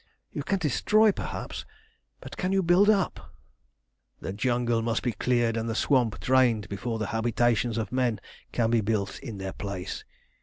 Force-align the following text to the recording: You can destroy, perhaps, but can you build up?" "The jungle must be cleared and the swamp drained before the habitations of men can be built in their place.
You 0.31 0.41
can 0.41 0.57
destroy, 0.57 1.11
perhaps, 1.11 1.63
but 2.21 2.35
can 2.35 2.51
you 2.51 2.63
build 2.63 2.89
up?" 2.89 3.35
"The 4.19 4.33
jungle 4.33 4.81
must 4.81 5.03
be 5.03 5.11
cleared 5.11 5.55
and 5.55 5.69
the 5.69 5.75
swamp 5.75 6.19
drained 6.19 6.67
before 6.69 6.97
the 6.97 7.05
habitations 7.13 7.77
of 7.77 7.91
men 7.91 8.19
can 8.51 8.71
be 8.71 8.81
built 8.81 9.19
in 9.19 9.37
their 9.37 9.53
place. 9.53 10.03